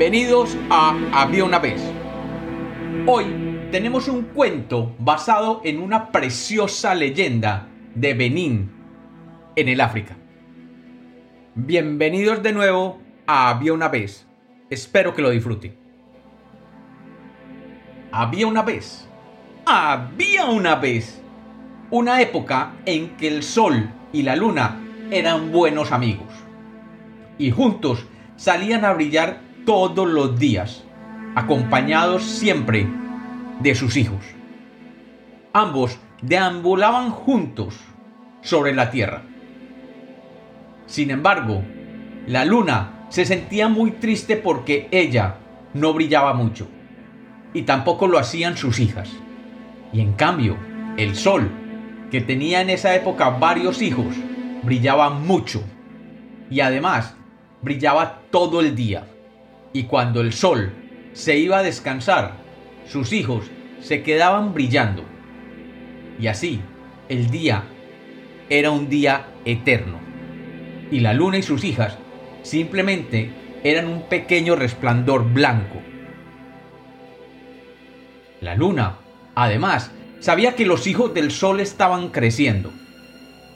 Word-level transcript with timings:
Bienvenidos 0.00 0.56
a 0.70 0.96
Había 1.12 1.44
una 1.44 1.58
vez. 1.58 1.78
Hoy 3.06 3.68
tenemos 3.70 4.08
un 4.08 4.22
cuento 4.22 4.96
basado 4.98 5.60
en 5.62 5.78
una 5.78 6.10
preciosa 6.10 6.94
leyenda 6.94 7.68
de 7.94 8.14
Benín, 8.14 8.70
en 9.56 9.68
el 9.68 9.78
África. 9.78 10.16
Bienvenidos 11.54 12.42
de 12.42 12.54
nuevo 12.54 12.98
a 13.26 13.50
Había 13.50 13.74
una 13.74 13.88
vez. 13.88 14.26
Espero 14.70 15.14
que 15.14 15.20
lo 15.20 15.28
disfruten. 15.28 15.76
Había 18.10 18.46
una 18.46 18.62
vez. 18.62 19.06
Había 19.66 20.46
una 20.46 20.76
vez. 20.76 21.20
Una 21.90 22.22
época 22.22 22.72
en 22.86 23.18
que 23.18 23.28
el 23.28 23.42
sol 23.42 23.92
y 24.14 24.22
la 24.22 24.34
luna 24.34 24.80
eran 25.10 25.52
buenos 25.52 25.92
amigos. 25.92 26.32
Y 27.36 27.50
juntos 27.50 28.06
salían 28.36 28.86
a 28.86 28.94
brillar 28.94 29.49
todos 29.64 30.08
los 30.08 30.38
días, 30.38 30.84
acompañados 31.34 32.24
siempre 32.24 32.86
de 33.60 33.74
sus 33.74 33.96
hijos. 33.96 34.24
Ambos 35.52 35.98
deambulaban 36.22 37.10
juntos 37.10 37.78
sobre 38.42 38.74
la 38.74 38.90
tierra. 38.90 39.22
Sin 40.86 41.10
embargo, 41.10 41.62
la 42.26 42.44
luna 42.44 43.06
se 43.10 43.24
sentía 43.24 43.68
muy 43.68 43.92
triste 43.92 44.36
porque 44.36 44.88
ella 44.90 45.36
no 45.74 45.92
brillaba 45.92 46.34
mucho, 46.34 46.68
y 47.54 47.62
tampoco 47.62 48.06
lo 48.06 48.18
hacían 48.18 48.56
sus 48.56 48.80
hijas. 48.80 49.10
Y 49.92 50.00
en 50.00 50.12
cambio, 50.12 50.56
el 50.96 51.14
sol, 51.16 51.50
que 52.10 52.20
tenía 52.20 52.60
en 52.60 52.70
esa 52.70 52.94
época 52.94 53.30
varios 53.30 53.82
hijos, 53.82 54.16
brillaba 54.62 55.10
mucho, 55.10 55.62
y 56.50 56.60
además 56.60 57.14
brillaba 57.62 58.22
todo 58.30 58.60
el 58.60 58.74
día 58.74 59.04
y 59.72 59.84
cuando 59.84 60.20
el 60.20 60.32
sol 60.32 60.72
se 61.12 61.38
iba 61.38 61.58
a 61.58 61.62
descansar, 61.62 62.34
sus 62.86 63.12
hijos 63.12 63.44
se 63.80 64.02
quedaban 64.02 64.52
brillando. 64.52 65.04
Y 66.18 66.26
así, 66.26 66.60
el 67.08 67.30
día 67.30 67.64
era 68.48 68.70
un 68.70 68.88
día 68.88 69.28
eterno. 69.44 69.98
Y 70.90 71.00
la 71.00 71.14
luna 71.14 71.38
y 71.38 71.42
sus 71.42 71.64
hijas 71.64 71.96
simplemente 72.42 73.30
eran 73.62 73.86
un 73.86 74.02
pequeño 74.02 74.56
resplandor 74.56 75.24
blanco. 75.32 75.80
La 78.40 78.56
luna, 78.56 78.96
además, 79.34 79.90
sabía 80.18 80.56
que 80.56 80.66
los 80.66 80.86
hijos 80.86 81.14
del 81.14 81.30
sol 81.30 81.60
estaban 81.60 82.08
creciendo. 82.08 82.72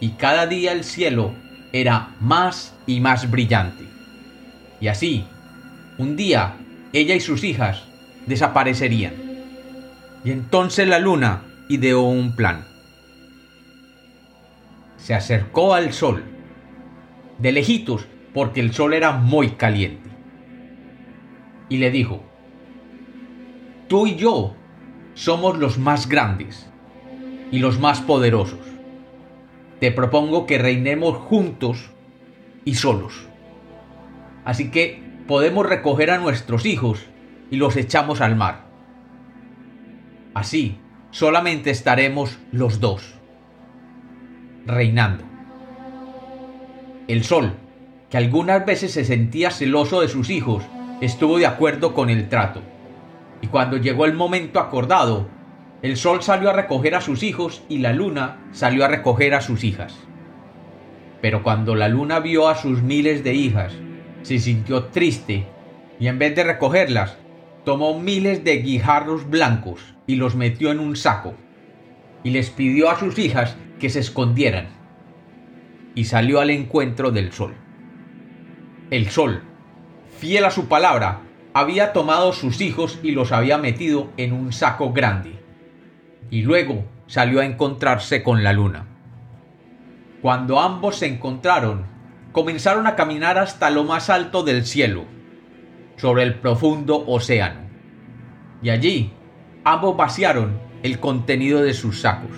Y 0.00 0.10
cada 0.10 0.46
día 0.46 0.72
el 0.72 0.84
cielo 0.84 1.34
era 1.72 2.14
más 2.20 2.74
y 2.86 3.00
más 3.00 3.30
brillante. 3.30 3.84
Y 4.80 4.88
así, 4.88 5.24
un 5.98 6.16
día 6.16 6.56
ella 6.92 7.14
y 7.14 7.20
sus 7.20 7.44
hijas 7.44 7.84
desaparecerían. 8.26 9.14
Y 10.24 10.30
entonces 10.30 10.88
la 10.88 10.98
luna 10.98 11.42
ideó 11.68 12.02
un 12.02 12.34
plan. 12.34 12.64
Se 14.96 15.14
acercó 15.14 15.74
al 15.74 15.92
sol, 15.92 16.24
de 17.38 17.52
lejitos 17.52 18.06
porque 18.32 18.60
el 18.60 18.72
sol 18.72 18.94
era 18.94 19.12
muy 19.12 19.50
caliente. 19.50 20.10
Y 21.68 21.78
le 21.78 21.90
dijo, 21.90 22.22
tú 23.88 24.06
y 24.06 24.16
yo 24.16 24.54
somos 25.14 25.58
los 25.58 25.78
más 25.78 26.08
grandes 26.08 26.68
y 27.50 27.58
los 27.58 27.78
más 27.78 28.00
poderosos. 28.00 28.60
Te 29.80 29.92
propongo 29.92 30.46
que 30.46 30.58
reinemos 30.58 31.16
juntos 31.18 31.90
y 32.64 32.74
solos. 32.74 33.26
Así 34.44 34.70
que 34.70 35.03
podemos 35.26 35.66
recoger 35.66 36.10
a 36.10 36.18
nuestros 36.18 36.66
hijos 36.66 37.06
y 37.50 37.56
los 37.56 37.76
echamos 37.76 38.20
al 38.20 38.36
mar. 38.36 38.64
Así, 40.34 40.78
solamente 41.10 41.70
estaremos 41.70 42.38
los 42.52 42.80
dos, 42.80 43.14
reinando. 44.66 45.24
El 47.08 47.24
sol, 47.24 47.54
que 48.10 48.16
algunas 48.16 48.66
veces 48.66 48.92
se 48.92 49.04
sentía 49.04 49.50
celoso 49.50 50.00
de 50.00 50.08
sus 50.08 50.30
hijos, 50.30 50.64
estuvo 51.00 51.38
de 51.38 51.46
acuerdo 51.46 51.94
con 51.94 52.10
el 52.10 52.28
trato. 52.28 52.60
Y 53.40 53.46
cuando 53.46 53.76
llegó 53.76 54.06
el 54.06 54.14
momento 54.14 54.58
acordado, 54.58 55.28
el 55.82 55.96
sol 55.96 56.22
salió 56.22 56.50
a 56.50 56.54
recoger 56.54 56.94
a 56.94 57.00
sus 57.00 57.22
hijos 57.22 57.62
y 57.68 57.78
la 57.78 57.92
luna 57.92 58.38
salió 58.52 58.84
a 58.84 58.88
recoger 58.88 59.34
a 59.34 59.40
sus 59.40 59.64
hijas. 59.64 59.94
Pero 61.20 61.42
cuando 61.42 61.74
la 61.74 61.88
luna 61.88 62.20
vio 62.20 62.48
a 62.48 62.54
sus 62.54 62.82
miles 62.82 63.22
de 63.22 63.34
hijas 63.34 63.74
se 64.24 64.38
sintió 64.38 64.84
triste 64.84 65.46
y 66.00 66.08
en 66.08 66.18
vez 66.18 66.34
de 66.34 66.44
recogerlas, 66.44 67.16
tomó 67.64 68.00
miles 68.00 68.42
de 68.42 68.56
guijarros 68.62 69.28
blancos 69.28 69.94
y 70.06 70.16
los 70.16 70.34
metió 70.34 70.72
en 70.72 70.80
un 70.80 70.96
saco 70.96 71.34
y 72.24 72.30
les 72.30 72.50
pidió 72.50 72.90
a 72.90 72.98
sus 72.98 73.18
hijas 73.18 73.56
que 73.78 73.90
se 73.90 74.00
escondieran 74.00 74.68
y 75.94 76.06
salió 76.06 76.40
al 76.40 76.50
encuentro 76.50 77.10
del 77.10 77.32
sol. 77.32 77.54
El 78.90 79.10
sol, 79.10 79.42
fiel 80.18 80.44
a 80.46 80.50
su 80.50 80.68
palabra, 80.68 81.20
había 81.52 81.92
tomado 81.92 82.32
sus 82.32 82.60
hijos 82.62 82.98
y 83.02 83.12
los 83.12 83.30
había 83.30 83.58
metido 83.58 84.10
en 84.16 84.32
un 84.32 84.52
saco 84.52 84.92
grande 84.92 85.38
y 86.30 86.42
luego 86.42 86.84
salió 87.06 87.40
a 87.40 87.44
encontrarse 87.44 88.22
con 88.22 88.42
la 88.42 88.54
luna. 88.54 88.86
Cuando 90.22 90.58
ambos 90.58 90.96
se 90.96 91.06
encontraron, 91.06 91.93
comenzaron 92.34 92.88
a 92.88 92.96
caminar 92.96 93.38
hasta 93.38 93.70
lo 93.70 93.84
más 93.84 94.10
alto 94.10 94.42
del 94.42 94.66
cielo, 94.66 95.04
sobre 95.96 96.24
el 96.24 96.34
profundo 96.34 97.04
océano. 97.06 97.60
Y 98.60 98.70
allí 98.70 99.12
ambos 99.62 99.96
vaciaron 99.96 100.58
el 100.82 100.98
contenido 100.98 101.62
de 101.62 101.74
sus 101.74 102.00
sacos. 102.00 102.36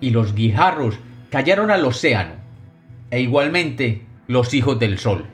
Y 0.00 0.10
los 0.10 0.34
guijarros 0.34 0.98
cayeron 1.30 1.70
al 1.70 1.82
océano, 1.86 2.34
e 3.10 3.22
igualmente 3.22 4.04
los 4.26 4.52
hijos 4.52 4.78
del 4.78 4.98
sol. 4.98 5.24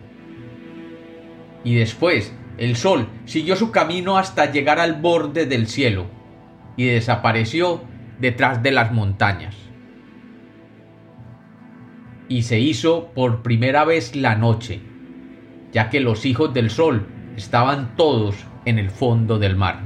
Y 1.64 1.74
después 1.74 2.32
el 2.56 2.76
sol 2.76 3.08
siguió 3.24 3.56
su 3.56 3.72
camino 3.72 4.16
hasta 4.16 4.52
llegar 4.52 4.78
al 4.78 4.94
borde 4.94 5.44
del 5.44 5.66
cielo, 5.66 6.06
y 6.76 6.84
desapareció 6.86 7.82
detrás 8.20 8.62
de 8.62 8.70
las 8.70 8.92
montañas 8.92 9.67
y 12.28 12.42
se 12.42 12.60
hizo 12.60 13.08
por 13.14 13.42
primera 13.42 13.84
vez 13.84 14.14
la 14.14 14.34
noche, 14.34 14.80
ya 15.72 15.90
que 15.90 16.00
los 16.00 16.26
hijos 16.26 16.52
del 16.52 16.70
sol 16.70 17.06
estaban 17.36 17.96
todos 17.96 18.36
en 18.64 18.78
el 18.78 18.90
fondo 18.90 19.38
del 19.38 19.56
mar. 19.56 19.80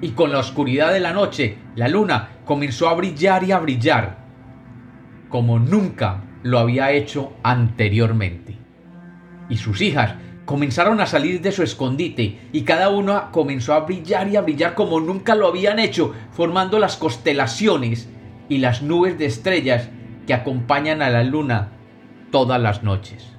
Y 0.00 0.10
con 0.10 0.32
la 0.32 0.40
oscuridad 0.40 0.92
de 0.92 1.00
la 1.00 1.12
noche, 1.12 1.58
la 1.76 1.88
luna 1.88 2.30
comenzó 2.44 2.88
a 2.88 2.94
brillar 2.94 3.44
y 3.44 3.52
a 3.52 3.58
brillar, 3.58 4.18
como 5.28 5.58
nunca 5.58 6.24
lo 6.42 6.58
había 6.58 6.90
hecho 6.90 7.32
anteriormente. 7.42 8.56
Y 9.48 9.56
sus 9.56 9.80
hijas 9.80 10.14
comenzaron 10.44 11.00
a 11.00 11.06
salir 11.06 11.40
de 11.40 11.52
su 11.52 11.62
escondite 11.62 12.40
y 12.52 12.62
cada 12.62 12.88
una 12.88 13.30
comenzó 13.30 13.74
a 13.74 13.80
brillar 13.80 14.28
y 14.28 14.36
a 14.36 14.42
brillar 14.42 14.74
como 14.74 15.00
nunca 15.00 15.34
lo 15.34 15.46
habían 15.46 15.78
hecho, 15.78 16.12
formando 16.32 16.78
las 16.78 16.96
constelaciones 16.96 18.08
y 18.48 18.58
las 18.58 18.82
nubes 18.82 19.18
de 19.18 19.26
estrellas 19.26 19.88
que 20.26 20.34
acompañan 20.34 21.02
a 21.02 21.10
la 21.10 21.24
luna 21.24 21.70
todas 22.30 22.60
las 22.60 22.82
noches. 22.82 23.36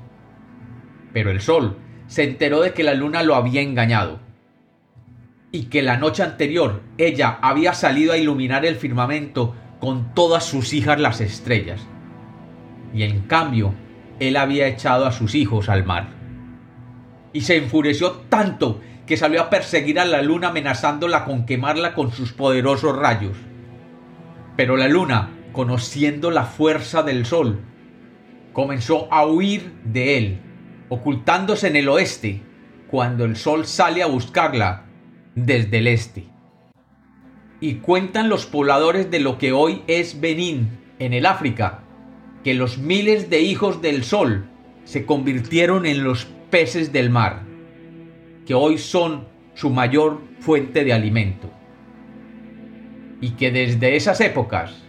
Pero 1.13 1.31
el 1.31 1.41
sol 1.41 1.77
se 2.07 2.23
enteró 2.23 2.61
de 2.61 2.73
que 2.73 2.83
la 2.83 2.93
luna 2.93 3.23
lo 3.23 3.35
había 3.35 3.61
engañado 3.61 4.19
y 5.51 5.65
que 5.65 5.83
la 5.83 5.97
noche 5.97 6.23
anterior 6.23 6.81
ella 6.97 7.37
había 7.41 7.73
salido 7.73 8.13
a 8.13 8.17
iluminar 8.17 8.65
el 8.65 8.75
firmamento 8.75 9.55
con 9.79 10.13
todas 10.15 10.43
sus 10.43 10.73
hijas 10.73 10.99
las 10.99 11.21
estrellas. 11.21 11.85
Y 12.93 13.03
en 13.03 13.21
cambio, 13.21 13.73
él 14.19 14.37
había 14.37 14.67
echado 14.67 15.05
a 15.05 15.11
sus 15.11 15.35
hijos 15.35 15.69
al 15.69 15.85
mar. 15.85 16.07
Y 17.33 17.41
se 17.41 17.57
enfureció 17.57 18.11
tanto 18.29 18.81
que 19.05 19.17
salió 19.17 19.41
a 19.41 19.49
perseguir 19.49 19.99
a 19.99 20.05
la 20.05 20.21
luna 20.21 20.49
amenazándola 20.49 21.25
con 21.25 21.45
quemarla 21.45 21.93
con 21.93 22.11
sus 22.11 22.33
poderosos 22.33 22.95
rayos. 22.95 23.37
Pero 24.55 24.77
la 24.77 24.87
luna 24.87 25.29
conociendo 25.53 26.31
la 26.31 26.43
fuerza 26.43 27.03
del 27.03 27.25
sol, 27.25 27.61
comenzó 28.51 29.07
a 29.11 29.25
huir 29.25 29.71
de 29.85 30.17
él, 30.17 30.39
ocultándose 30.89 31.67
en 31.67 31.75
el 31.77 31.87
oeste, 31.87 32.41
cuando 32.89 33.23
el 33.25 33.37
sol 33.37 33.65
sale 33.65 34.03
a 34.03 34.07
buscarla 34.07 34.85
desde 35.35 35.77
el 35.77 35.87
este. 35.87 36.25
Y 37.61 37.75
cuentan 37.75 38.29
los 38.29 38.45
pobladores 38.45 39.09
de 39.09 39.19
lo 39.19 39.37
que 39.37 39.53
hoy 39.53 39.83
es 39.87 40.19
Benín, 40.19 40.79
en 40.99 41.13
el 41.13 41.25
África, 41.25 41.83
que 42.43 42.53
los 42.53 42.77
miles 42.77 43.29
de 43.29 43.41
hijos 43.41 43.81
del 43.81 44.03
sol 44.03 44.45
se 44.83 45.05
convirtieron 45.05 45.85
en 45.85 46.03
los 46.03 46.25
peces 46.49 46.91
del 46.91 47.09
mar, 47.09 47.43
que 48.45 48.53
hoy 48.53 48.77
son 48.77 49.27
su 49.53 49.69
mayor 49.69 50.21
fuente 50.39 50.83
de 50.83 50.93
alimento. 50.93 51.49
Y 53.21 53.31
que 53.31 53.51
desde 53.51 53.95
esas 53.95 54.19
épocas 54.19 54.83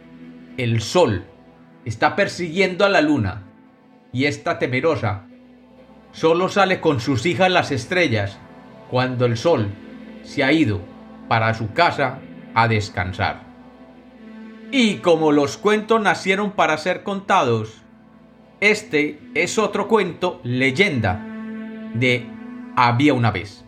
el 0.57 0.81
sol 0.81 1.25
está 1.85 2.17
persiguiendo 2.17 2.85
a 2.85 2.89
la 2.89 3.01
luna 3.01 3.43
y 4.13 4.27
esta 4.27 4.59
temerosa 4.59 5.27
solo 6.13 6.49
sale 6.49 6.81
con 6.81 7.01
sus 7.01 7.27
hijas 7.27 7.51
las 7.51 7.73
estrellas 7.73 8.39
cuando 8.91 9.27
el 9.27 9.37
sol 9.37 9.69
se 10.23 10.45
ha 10.45 10.53
ido 10.53 10.81
para 11.29 11.53
su 11.55 11.73
casa 11.73 12.21
a 12.55 12.69
descansar. 12.69 13.43
Y 14.71 14.97
como 14.97 15.33
los 15.33 15.57
cuentos 15.57 16.01
nacieron 16.01 16.53
para 16.53 16.77
ser 16.79 17.03
contados, 17.03 17.83
este 18.61 19.21
es 19.35 19.59
otro 19.59 19.89
cuento 19.89 20.41
leyenda 20.43 21.25
de 21.95 22.27
Había 22.77 23.15
una 23.15 23.31
vez. 23.31 23.64